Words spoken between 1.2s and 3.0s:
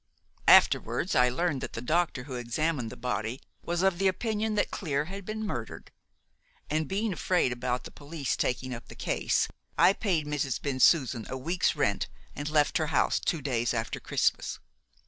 learned that the doctor who examined the